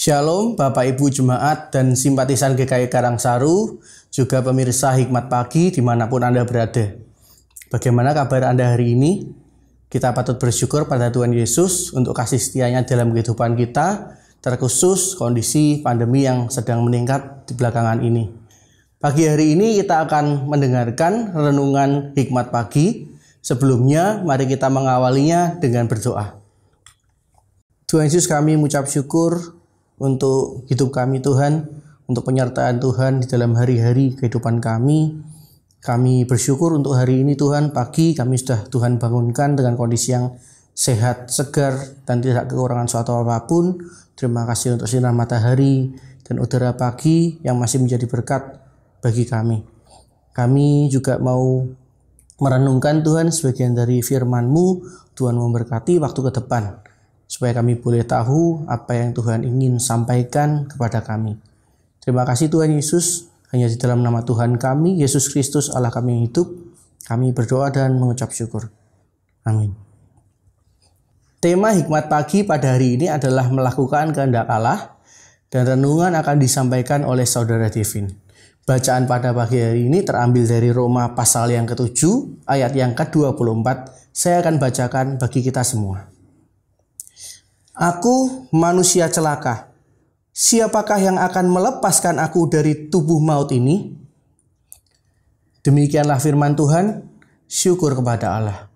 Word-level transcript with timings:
Shalom 0.00 0.56
Bapak 0.56 0.96
Ibu 0.96 1.12
Jemaat 1.12 1.76
dan 1.76 1.92
simpatisan 1.92 2.56
GKI 2.56 2.88
Karangsaru, 2.88 3.84
juga 4.08 4.40
pemirsa 4.40 4.96
Hikmat 4.96 5.28
Pagi 5.28 5.68
di 5.68 5.84
mana 5.84 6.08
pun 6.08 6.24
Anda 6.24 6.40
berada. 6.48 6.96
Bagaimana 7.68 8.16
kabar 8.16 8.48
Anda 8.48 8.72
hari 8.72 8.96
ini? 8.96 9.28
Kita 9.92 10.16
patut 10.16 10.40
bersyukur 10.40 10.88
pada 10.88 11.12
Tuhan 11.12 11.36
Yesus 11.36 11.92
untuk 11.92 12.16
kasih 12.16 12.40
setianya 12.40 12.88
dalam 12.88 13.12
kehidupan 13.12 13.60
kita, 13.60 14.16
terkhusus 14.40 15.20
kondisi 15.20 15.84
pandemi 15.84 16.24
yang 16.24 16.48
sedang 16.48 16.80
meningkat 16.80 17.44
di 17.44 17.60
belakangan 17.60 18.00
ini. 18.00 18.24
Pagi 18.96 19.28
hari 19.28 19.52
ini 19.52 19.84
kita 19.84 20.08
akan 20.08 20.48
mendengarkan 20.48 21.36
renungan 21.36 22.16
Hikmat 22.16 22.48
Pagi. 22.48 23.04
Sebelumnya, 23.44 24.24
mari 24.24 24.48
kita 24.48 24.72
mengawalinya 24.72 25.60
dengan 25.60 25.92
berdoa. 25.92 26.40
Tuhan 27.84 28.08
Yesus 28.08 28.24
kami 28.24 28.56
mengucap 28.56 28.88
syukur 28.88 29.59
untuk 30.00 30.64
hidup 30.72 30.88
kami 30.90 31.20
Tuhan, 31.20 31.68
untuk 32.08 32.24
penyertaan 32.24 32.80
Tuhan 32.80 33.20
di 33.20 33.26
dalam 33.28 33.52
hari-hari 33.54 34.16
kehidupan 34.16 34.58
kami. 34.58 35.20
Kami 35.80 36.24
bersyukur 36.28 36.76
untuk 36.76 36.96
hari 36.96 37.24
ini 37.24 37.36
Tuhan, 37.36 37.72
pagi 37.72 38.12
kami 38.16 38.36
sudah 38.36 38.68
Tuhan 38.68 39.00
bangunkan 39.00 39.56
dengan 39.56 39.76
kondisi 39.76 40.12
yang 40.12 40.32
sehat, 40.72 41.28
segar, 41.28 41.76
dan 42.04 42.20
tidak 42.20 42.48
kekurangan 42.48 42.88
suatu 42.88 43.16
apa 43.20 43.44
pun. 43.44 43.76
Terima 44.16 44.44
kasih 44.44 44.76
untuk 44.76 44.88
sinar 44.88 45.16
matahari 45.16 45.92
dan 46.24 46.40
udara 46.40 46.76
pagi 46.76 47.40
yang 47.44 47.56
masih 47.56 47.80
menjadi 47.80 48.04
berkat 48.08 48.60
bagi 49.00 49.24
kami. 49.24 49.64
Kami 50.36 50.88
juga 50.92 51.16
mau 51.16 51.64
merenungkan 52.40 53.00
Tuhan 53.04 53.32
sebagian 53.32 53.72
dari 53.76 54.04
firman-Mu, 54.04 54.66
Tuhan 55.16 55.36
memberkati 55.36 55.96
waktu 56.00 56.20
ke 56.28 56.32
depan 56.40 56.89
supaya 57.30 57.54
kami 57.54 57.78
boleh 57.78 58.02
tahu 58.02 58.66
apa 58.66 58.98
yang 58.98 59.14
Tuhan 59.14 59.46
ingin 59.46 59.78
sampaikan 59.78 60.66
kepada 60.66 60.98
kami. 61.06 61.38
Terima 62.02 62.26
kasih 62.26 62.50
Tuhan 62.50 62.74
Yesus, 62.74 63.30
hanya 63.54 63.70
di 63.70 63.78
dalam 63.78 64.02
nama 64.02 64.26
Tuhan 64.26 64.58
kami, 64.58 64.98
Yesus 64.98 65.30
Kristus 65.30 65.70
Allah 65.70 65.94
kami 65.94 66.18
yang 66.18 66.22
hidup, 66.26 66.50
kami 67.06 67.30
berdoa 67.30 67.70
dan 67.70 68.02
mengucap 68.02 68.34
syukur. 68.34 68.66
Amin. 69.46 69.78
Tema 71.38 71.70
hikmat 71.70 72.10
pagi 72.10 72.42
pada 72.42 72.74
hari 72.74 72.98
ini 72.98 73.06
adalah 73.06 73.46
melakukan 73.46 74.10
kehendak 74.10 74.50
Allah 74.50 74.98
dan 75.54 75.70
renungan 75.70 76.12
akan 76.18 76.36
disampaikan 76.36 77.06
oleh 77.06 77.24
Saudara 77.24 77.70
Devin. 77.70 78.10
Bacaan 78.66 79.06
pada 79.06 79.30
pagi 79.30 79.62
hari 79.62 79.86
ini 79.86 80.02
terambil 80.02 80.44
dari 80.44 80.68
Roma 80.74 81.14
pasal 81.14 81.54
yang 81.54 81.64
ke-7 81.64 82.02
ayat 82.44 82.74
yang 82.74 82.92
ke-24. 82.92 83.66
Saya 84.10 84.42
akan 84.42 84.60
bacakan 84.60 85.06
bagi 85.16 85.40
kita 85.40 85.64
semua. 85.64 86.09
Aku 87.80 88.44
manusia 88.52 89.08
celaka. 89.08 89.72
Siapakah 90.36 91.00
yang 91.00 91.16
akan 91.16 91.48
melepaskan 91.48 92.20
aku 92.20 92.44
dari 92.44 92.92
tubuh 92.92 93.16
maut 93.24 93.48
ini? 93.56 93.96
Demikianlah 95.64 96.20
firman 96.20 96.52
Tuhan. 96.52 97.08
Syukur 97.48 97.96
kepada 97.96 98.36
Allah. 98.36 98.68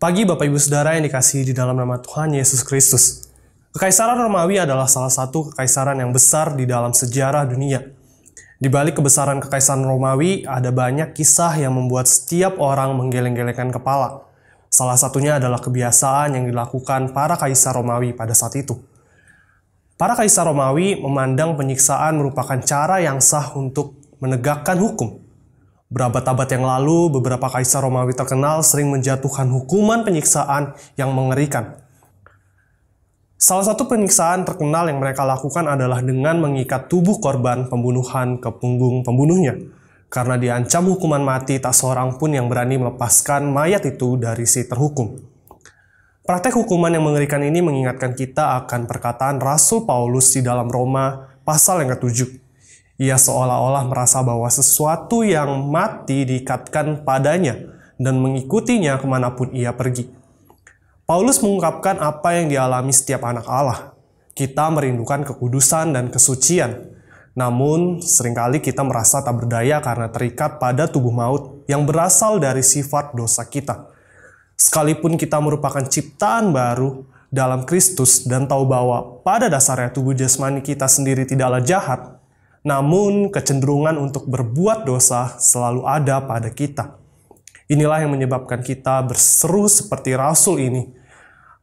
Pagi 0.00 0.24
Bapak 0.24 0.48
Ibu 0.48 0.56
Saudara 0.56 0.96
yang 0.96 1.04
dikasihi 1.04 1.52
di 1.52 1.54
dalam 1.54 1.76
nama 1.76 2.00
Tuhan 2.00 2.32
Yesus 2.32 2.64
Kristus. 2.64 3.28
Kekaisaran 3.76 4.16
Romawi 4.16 4.56
adalah 4.56 4.88
salah 4.88 5.12
satu 5.12 5.52
kekaisaran 5.52 6.00
yang 6.00 6.16
besar 6.16 6.56
di 6.56 6.64
dalam 6.64 6.96
sejarah 6.96 7.44
dunia. 7.44 7.84
Di 8.56 8.72
balik 8.72 8.96
kebesaran 8.96 9.36
kekaisaran 9.36 9.84
Romawi, 9.84 10.48
ada 10.48 10.72
banyak 10.72 11.12
kisah 11.12 11.60
yang 11.60 11.76
membuat 11.76 12.08
setiap 12.08 12.56
orang 12.56 12.96
menggeleng-gelengkan 12.96 13.68
kepala. 13.68 14.29
Salah 14.70 14.94
satunya 14.94 15.42
adalah 15.42 15.58
kebiasaan 15.58 16.38
yang 16.38 16.46
dilakukan 16.46 17.10
para 17.10 17.34
kaisar 17.34 17.74
Romawi 17.74 18.14
pada 18.14 18.38
saat 18.38 18.54
itu. 18.54 18.78
Para 19.98 20.14
kaisar 20.14 20.46
Romawi 20.46 20.94
memandang 20.94 21.58
penyiksaan 21.58 22.14
merupakan 22.14 22.54
cara 22.62 23.02
yang 23.02 23.18
sah 23.18 23.50
untuk 23.58 23.98
menegakkan 24.22 24.78
hukum. 24.78 25.18
Berabad-abad 25.90 26.46
yang 26.54 26.62
lalu, 26.62 27.18
beberapa 27.18 27.50
kaisar 27.50 27.82
Romawi 27.82 28.14
terkenal 28.14 28.62
sering 28.62 28.94
menjatuhkan 28.94 29.50
hukuman 29.50 30.06
penyiksaan 30.06 30.78
yang 30.94 31.10
mengerikan. 31.10 31.82
Salah 33.34 33.74
satu 33.74 33.90
penyiksaan 33.90 34.46
terkenal 34.46 34.86
yang 34.86 35.02
mereka 35.02 35.26
lakukan 35.26 35.66
adalah 35.66 35.98
dengan 35.98 36.38
mengikat 36.38 36.86
tubuh 36.86 37.18
korban 37.18 37.66
pembunuhan 37.66 38.38
ke 38.38 38.54
punggung 38.54 39.02
pembunuhnya 39.02 39.79
karena 40.10 40.34
diancam 40.34 40.90
hukuman 40.90 41.22
mati, 41.22 41.62
tak 41.62 41.70
seorang 41.70 42.18
pun 42.18 42.34
yang 42.34 42.50
berani 42.50 42.82
melepaskan 42.82 43.46
mayat 43.46 43.86
itu 43.86 44.18
dari 44.18 44.42
si 44.42 44.66
terhukum. 44.66 45.22
Praktek 46.26 46.58
hukuman 46.58 46.90
yang 46.90 47.06
mengerikan 47.06 47.38
ini 47.46 47.62
mengingatkan 47.62 48.18
kita 48.18 48.58
akan 48.62 48.90
perkataan 48.90 49.38
Rasul 49.38 49.86
Paulus 49.86 50.34
di 50.34 50.42
dalam 50.42 50.66
Roma 50.66 51.30
pasal 51.46 51.86
yang 51.86 51.94
ketujuh. 51.94 52.26
Ia 52.98 53.16
seolah-olah 53.16 53.86
merasa 53.86 54.20
bahwa 54.20 54.50
sesuatu 54.50 55.22
yang 55.22 55.70
mati 55.70 56.26
diikatkan 56.26 57.06
padanya 57.06 57.56
dan 57.96 58.18
mengikutinya 58.18 58.98
ke 58.98 59.06
mana 59.06 59.32
pun 59.32 59.54
ia 59.54 59.72
pergi. 59.72 60.10
Paulus 61.06 61.38
mengungkapkan 61.38 62.02
apa 62.02 62.34
yang 62.34 62.50
dialami 62.50 62.90
setiap 62.90 63.24
anak 63.24 63.46
Allah. 63.46 63.94
Kita 64.34 64.70
merindukan 64.74 65.22
kekudusan 65.26 65.94
dan 65.94 66.10
kesucian, 66.10 66.98
namun, 67.38 68.02
sering 68.02 68.34
kali 68.34 68.58
kita 68.58 68.82
merasa 68.82 69.22
tak 69.22 69.38
berdaya 69.38 69.78
karena 69.78 70.10
terikat 70.10 70.58
pada 70.58 70.90
tubuh 70.90 71.14
maut 71.14 71.62
yang 71.70 71.86
berasal 71.86 72.42
dari 72.42 72.66
sifat 72.66 73.14
dosa 73.14 73.46
kita. 73.46 73.86
Sekalipun 74.58 75.14
kita 75.14 75.38
merupakan 75.38 75.80
ciptaan 75.86 76.50
baru 76.50 77.06
dalam 77.30 77.62
Kristus 77.62 78.26
dan 78.26 78.50
tahu 78.50 78.66
bahwa 78.66 79.22
pada 79.22 79.46
dasarnya 79.46 79.94
tubuh 79.94 80.12
jasmani 80.12 80.58
kita 80.58 80.90
sendiri 80.90 81.22
tidaklah 81.22 81.62
jahat, 81.62 82.18
namun 82.66 83.30
kecenderungan 83.30 83.94
untuk 83.96 84.26
berbuat 84.26 84.82
dosa 84.82 85.38
selalu 85.38 85.86
ada 85.86 86.18
pada 86.26 86.50
kita. 86.50 86.98
Inilah 87.70 88.02
yang 88.02 88.10
menyebabkan 88.10 88.66
kita 88.66 88.98
berseru 89.06 89.70
seperti 89.70 90.18
rasul 90.18 90.58
ini. 90.58 90.90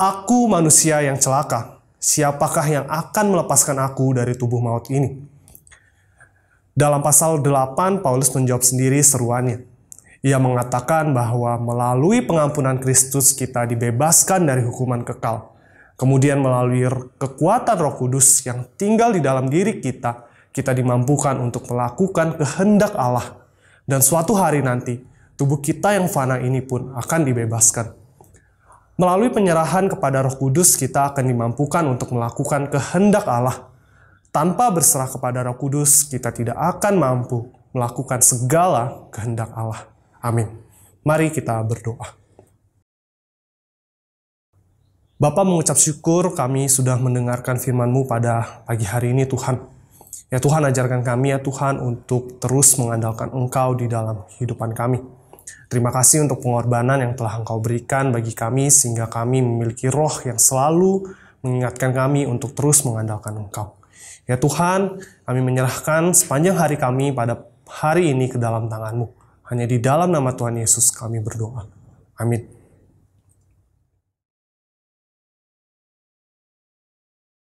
Aku 0.00 0.48
manusia 0.48 1.04
yang 1.04 1.20
celaka. 1.20 1.84
Siapakah 2.00 2.64
yang 2.64 2.86
akan 2.88 3.36
melepaskan 3.36 3.76
aku 3.76 4.16
dari 4.16 4.32
tubuh 4.32 4.64
maut 4.64 4.88
ini? 4.88 5.20
Dalam 6.80 7.04
pasal 7.04 7.44
8, 7.44 8.00
Paulus 8.00 8.32
menjawab 8.32 8.64
sendiri 8.64 9.04
seruannya. 9.04 9.68
Ia 10.24 10.40
mengatakan 10.40 11.12
bahwa 11.12 11.60
melalui 11.60 12.24
pengampunan 12.24 12.80
Kristus 12.80 13.36
kita 13.36 13.68
dibebaskan 13.68 14.48
dari 14.48 14.64
hukuman 14.64 15.04
kekal. 15.04 15.52
Kemudian 16.00 16.40
melalui 16.40 16.88
kekuatan 17.20 17.76
roh 17.76 18.00
kudus 18.00 18.40
yang 18.48 18.64
tinggal 18.80 19.12
di 19.12 19.20
dalam 19.20 19.52
diri 19.52 19.76
kita, 19.76 20.24
kita 20.56 20.72
dimampukan 20.72 21.36
untuk 21.36 21.68
melakukan 21.68 22.40
kehendak 22.40 22.96
Allah. 22.96 23.44
Dan 23.84 24.00
suatu 24.00 24.32
hari 24.32 24.64
nanti, 24.64 25.04
tubuh 25.36 25.60
kita 25.60 25.92
yang 25.92 26.08
fana 26.08 26.40
ini 26.40 26.64
pun 26.64 26.96
akan 26.96 27.20
dibebaskan. 27.28 27.92
Melalui 28.96 29.28
penyerahan 29.28 29.84
kepada 29.84 30.24
roh 30.24 30.32
kudus, 30.32 30.80
kita 30.80 31.12
akan 31.12 31.28
dimampukan 31.28 31.84
untuk 31.92 32.16
melakukan 32.16 32.72
kehendak 32.72 33.28
Allah 33.28 33.68
tanpa 34.30 34.70
berserah 34.70 35.10
kepada 35.10 35.42
Roh 35.46 35.58
Kudus, 35.58 36.06
kita 36.06 36.30
tidak 36.30 36.56
akan 36.58 36.94
mampu 36.98 37.50
melakukan 37.74 38.22
segala 38.22 39.06
kehendak 39.14 39.50
Allah. 39.54 39.90
Amin. 40.22 40.50
Mari 41.06 41.30
kita 41.30 41.62
berdoa. 41.62 42.18
Bapak 45.20 45.44
mengucap 45.44 45.76
syukur 45.76 46.32
kami 46.32 46.72
sudah 46.72 46.96
mendengarkan 46.96 47.60
firman-Mu 47.60 48.08
pada 48.08 48.64
pagi 48.64 48.88
hari 48.88 49.12
ini 49.12 49.28
Tuhan. 49.28 49.60
Ya 50.32 50.40
Tuhan 50.40 50.64
ajarkan 50.64 51.04
kami 51.04 51.36
ya 51.36 51.38
Tuhan 51.44 51.76
untuk 51.76 52.40
terus 52.40 52.78
mengandalkan 52.80 53.28
Engkau 53.34 53.76
di 53.76 53.84
dalam 53.84 54.24
kehidupan 54.32 54.72
kami. 54.72 55.02
Terima 55.68 55.92
kasih 55.92 56.24
untuk 56.24 56.40
pengorbanan 56.40 57.04
yang 57.04 57.12
telah 57.18 57.36
Engkau 57.36 57.60
berikan 57.60 58.14
bagi 58.14 58.32
kami 58.32 58.72
sehingga 58.72 59.12
kami 59.12 59.44
memiliki 59.44 59.92
roh 59.92 60.14
yang 60.24 60.40
selalu 60.40 61.12
mengingatkan 61.44 61.92
kami 61.92 62.24
untuk 62.24 62.56
terus 62.56 62.80
mengandalkan 62.88 63.36
Engkau. 63.36 63.79
Ya 64.28 64.36
Tuhan, 64.38 65.02
kami 65.26 65.40
menyerahkan 65.42 66.14
sepanjang 66.14 66.56
hari 66.60 66.76
kami 66.78 67.10
pada 67.10 67.50
hari 67.66 68.14
ini 68.14 68.30
ke 68.30 68.38
dalam 68.38 68.70
tangan-Mu. 68.70 69.06
Hanya 69.50 69.66
di 69.66 69.82
dalam 69.82 70.14
nama 70.14 70.30
Tuhan 70.30 70.60
Yesus 70.60 70.94
kami 70.94 71.18
berdoa. 71.18 71.66
Amin. 72.20 72.59